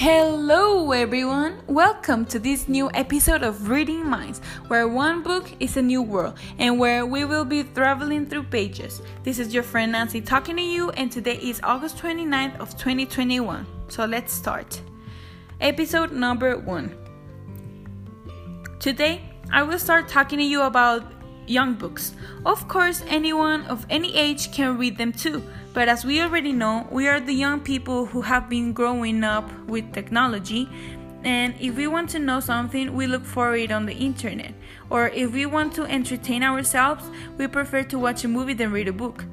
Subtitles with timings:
[0.00, 1.60] Hello, everyone!
[1.66, 6.38] Welcome to this new episode of Reading Minds, where one book is a new world
[6.60, 9.02] and where we will be traveling through pages.
[9.24, 13.66] This is your friend Nancy talking to you, and today is August 29th of 2021.
[13.88, 14.80] So let's start.
[15.60, 16.94] Episode number one.
[18.78, 21.02] Today, I will start talking to you about
[21.48, 22.14] young books.
[22.44, 25.42] Of course, anyone of any age can read them too,
[25.72, 29.50] but as we already know, we are the young people who have been growing up
[29.66, 30.68] with technology.
[31.24, 34.54] And if we want to know something, we look for it on the internet.
[34.90, 37.04] Or if we want to entertain ourselves,
[37.36, 39.24] we prefer to watch a movie than read a book.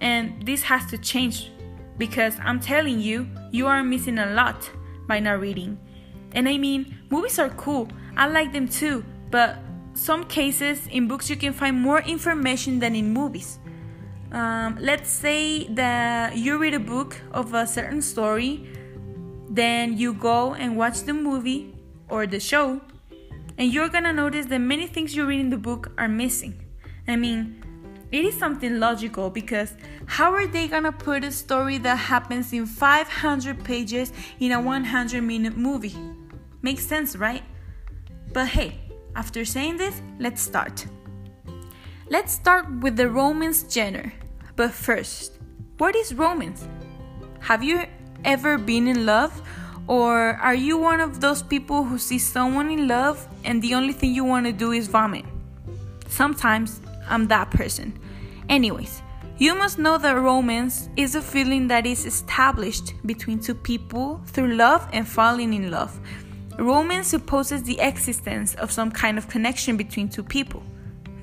[0.00, 1.50] And this has to change
[1.96, 4.68] because I'm telling you, you are missing a lot
[5.06, 5.78] by not reading.
[6.34, 9.58] And I mean, movies are cool, I like them too, but
[9.94, 13.58] some cases in books you can find more information than in movies.
[14.32, 18.66] Um, let's say that you read a book of a certain story,
[19.50, 21.74] then you go and watch the movie
[22.08, 22.80] or the show,
[23.58, 26.64] and you're gonna notice that many things you read in the book are missing.
[27.06, 27.62] I mean,
[28.10, 29.74] it is something logical because
[30.06, 35.22] how are they gonna put a story that happens in 500 pages in a 100
[35.22, 35.96] minute movie?
[36.62, 37.42] Makes sense, right?
[38.32, 38.78] But hey,
[39.16, 40.86] after saying this, let's start.
[42.08, 44.12] Let's start with the romance genre.
[44.56, 45.38] But first,
[45.78, 46.66] what is romance?
[47.40, 47.84] Have you
[48.24, 49.42] ever been in love?
[49.88, 53.92] Or are you one of those people who see someone in love and the only
[53.92, 55.24] thing you want to do is vomit?
[56.08, 57.98] Sometimes I'm that person.
[58.48, 59.02] Anyways,
[59.38, 64.54] you must know that romance is a feeling that is established between two people through
[64.54, 65.98] love and falling in love.
[66.58, 70.62] Romance supposes the existence of some kind of connection between two people.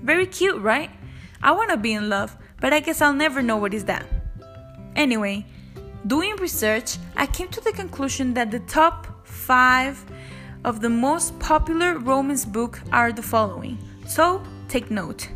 [0.04, 0.90] Very cute, right?
[1.42, 4.06] I want to be in love, but I guess I'll never know what is that.
[4.96, 5.46] Anyway,
[6.08, 10.06] doing research, I came to the conclusion that the top 5
[10.66, 13.78] of the most popular romance book are the following.
[14.08, 15.30] So, take note.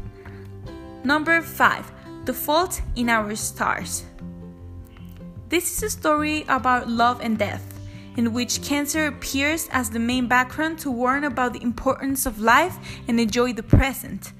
[1.04, 1.92] Number 5,
[2.26, 4.06] The Fault in Our Stars.
[5.50, 7.73] This is a story about love and death
[8.18, 12.78] in which cancer appears as the main background to warn about the importance of life
[13.08, 14.34] and enjoy the present.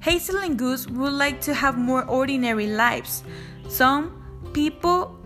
[0.00, 3.24] Hazel and Gus would like to have more ordinary lives.
[3.68, 5.18] Some people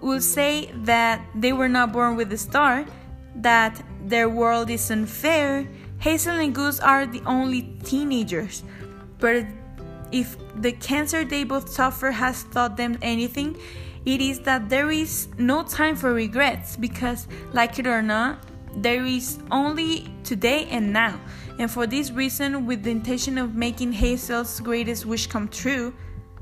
[0.00, 2.86] will say that they were not born with a star,
[3.34, 5.68] that their world is unfair.
[5.98, 8.62] Hazel and Gus are the only teenagers.
[9.18, 9.46] But
[10.12, 13.56] if the cancer they both suffer has taught them anything,
[14.08, 18.42] it is that there is no time for regrets because, like it or not,
[18.76, 21.20] there is only today and now.
[21.58, 25.92] And for this reason, with the intention of making Hazel's greatest wish come true,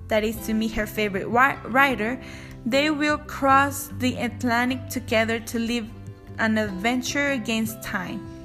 [0.06, 2.20] that is to meet her favorite writer,
[2.64, 5.88] they will cross the Atlantic together to live
[6.38, 8.35] an adventure against time.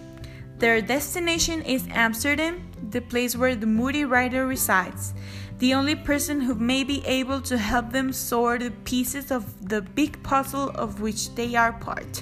[0.62, 2.62] Their destination is Amsterdam,
[2.92, 5.16] the place where the moody writer resides
[5.58, 9.82] the only person who may be able to help them sort the pieces of the
[9.82, 12.22] big puzzle of which they are part.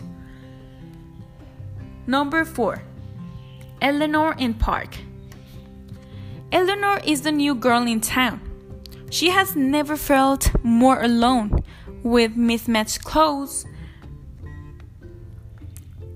[2.08, 2.82] Number 4
[3.82, 4.96] Eleanor and Park.
[6.54, 8.40] Eleanor is the new girl in town.
[9.10, 11.62] She has never felt more alone
[12.04, 13.66] with mismatched clothes,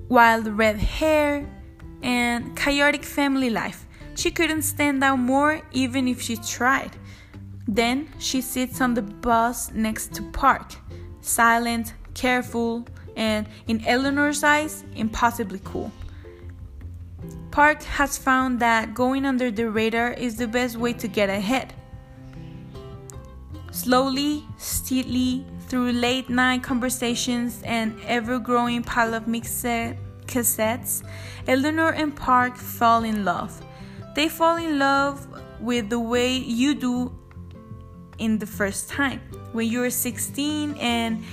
[0.08, 1.53] wild red hair,
[2.04, 3.88] and chaotic family life.
[4.16, 6.92] She couldn't stand out more even if she tried.
[7.68, 10.76] Then she sits on the bus next to Park,
[11.22, 15.92] silent, careful, and in Eleanor's eyes, impossibly cool.
[17.52, 21.74] Park has found that going under the radar is the best way to get ahead.
[23.72, 29.60] Slowly, steadily, through late night conversations and ever growing pile of mixed
[30.34, 31.04] cassettes,
[31.48, 33.62] Eleanor and Park fall in love.
[34.16, 35.28] They fall in love
[35.60, 37.12] with the way you do
[38.18, 39.22] in the first time.
[39.52, 41.24] When you're 16 and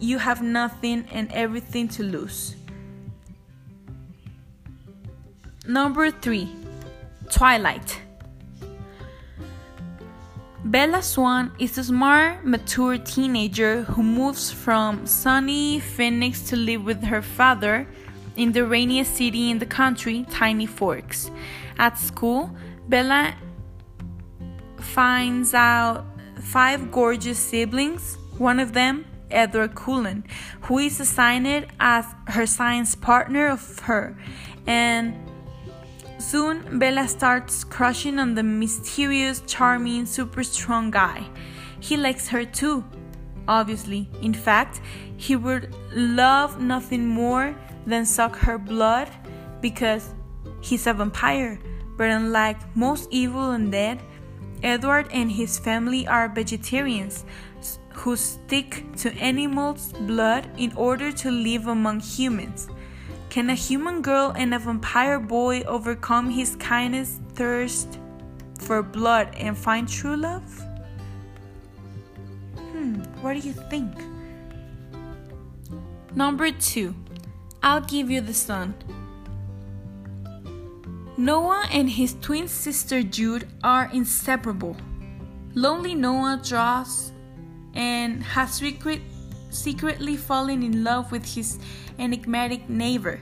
[0.00, 2.56] you have nothing and everything to lose.
[5.66, 6.48] Number three,
[7.30, 8.00] Twilight.
[10.70, 17.02] Bella Swan is a smart, mature teenager who moves from sunny Phoenix to live with
[17.04, 17.88] her father
[18.36, 21.30] in the rainiest city in the country, Tiny Forks.
[21.78, 22.54] At school,
[22.86, 23.34] Bella
[24.76, 26.04] finds out
[26.42, 30.22] five gorgeous siblings, one of them, Edward Cullen,
[30.60, 34.18] who is assigned as her science partner of her.
[34.66, 35.16] And
[36.18, 41.26] soon Bella starts crushing on the mysterious, charming, super strong guy.
[41.80, 42.84] He likes her too.
[43.48, 44.08] obviously.
[44.20, 44.80] In fact,
[45.16, 47.56] he would love nothing more
[47.86, 49.08] than suck her blood
[49.60, 50.14] because
[50.60, 51.58] he's a vampire.
[51.96, 54.00] But unlike most evil undead,
[54.62, 57.24] Edward and his family are vegetarians
[57.94, 62.68] who stick to animals' blood in order to live among humans.
[63.30, 67.98] Can a human girl and a vampire boy overcome his kindness, thirst
[68.58, 70.64] for blood, and find true love?
[72.56, 73.92] Hmm, what do you think?
[76.14, 76.94] Number two,
[77.62, 78.74] I'll give you the sun.
[81.18, 84.76] Noah and his twin sister Jude are inseparable.
[85.54, 87.12] Lonely Noah draws
[87.74, 89.02] and has secret,
[89.50, 91.58] secretly falling in love with his
[91.98, 93.20] enigmatic neighbor.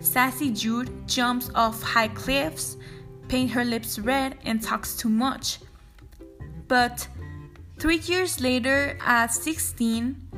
[0.00, 2.76] Sassy Jude jumps off high cliffs,
[3.28, 5.58] paints her lips red, and talks too much.
[6.68, 7.08] But
[7.78, 10.28] three years later, at 16,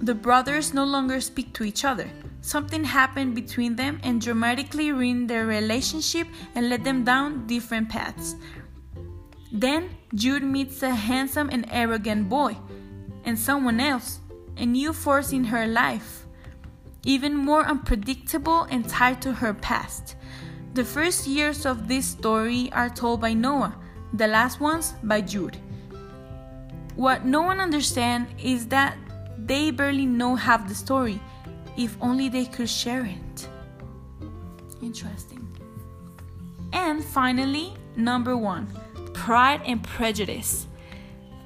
[0.00, 2.08] the brothers no longer speak to each other.
[2.40, 6.26] Something happened between them and dramatically ruined their relationship
[6.56, 8.34] and led them down different paths.
[9.52, 12.56] Then Jude meets a handsome and arrogant boy,
[13.24, 14.18] and someone else,
[14.56, 16.26] a new force in her life,
[17.04, 20.16] even more unpredictable and tied to her past.
[20.74, 23.76] The first years of this story are told by Noah,
[24.12, 25.56] the last ones by Jude.
[26.96, 28.96] What no one understands is that
[29.38, 31.20] they barely know half the story
[31.76, 33.48] if only they could share it.
[34.82, 35.48] Interesting.
[36.72, 38.68] And finally, number one
[39.14, 40.66] Pride and Prejudice.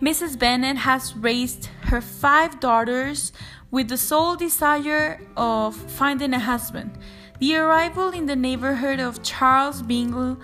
[0.01, 0.39] Mrs.
[0.39, 3.33] Bennet has raised her five daughters
[3.71, 6.99] with the sole desire of finding a husband.
[7.39, 10.37] The arrival in the neighborhood of Charles Bingley,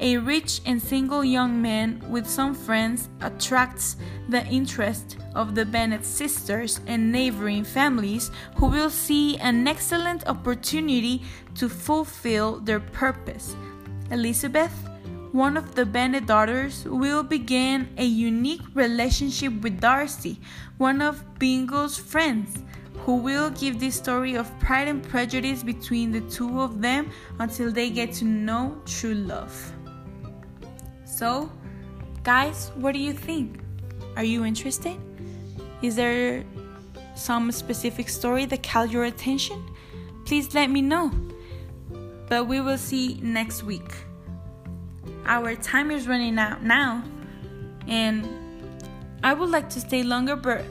[0.00, 3.96] a rich and single young man with some friends, attracts
[4.28, 11.22] the interest of the Bennet sisters and neighboring families who will see an excellent opportunity
[11.54, 13.54] to fulfill their purpose.
[14.10, 14.72] Elizabeth,
[15.32, 20.40] one of the Bennet daughters, will begin a unique relationship with Darcy,
[20.78, 22.62] one of Bingley's friends
[23.04, 27.72] who will give the story of pride and prejudice between the two of them until
[27.72, 29.72] they get to know true love.
[31.04, 31.50] So,
[32.22, 33.60] guys, what do you think?
[34.16, 34.96] Are you interested?
[35.82, 36.44] Is there
[37.14, 39.64] some specific story that caught your attention?
[40.26, 41.10] Please let me know.
[42.28, 43.92] But we will see next week.
[45.26, 47.02] Our time is running out now,
[47.86, 48.28] and
[49.22, 50.64] I would like to stay longer, but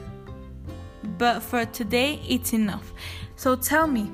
[1.18, 2.92] but for today it's enough.
[3.36, 4.04] So tell me,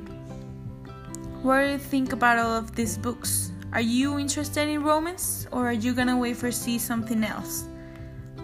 [1.43, 3.53] what do you think about all of these books?
[3.73, 7.69] Are you interested in romance or are you gonna wait for see something else?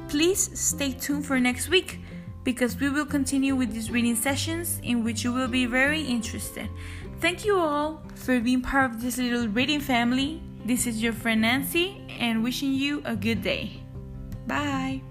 [0.08, 2.00] Please stay tuned for next week
[2.44, 6.68] because we will continue with these reading sessions in which you will be very interested.
[7.20, 10.42] Thank you all for being part of this little reading family.
[10.64, 13.82] This is your friend Nancy and wishing you a good day.
[14.46, 15.02] Bye.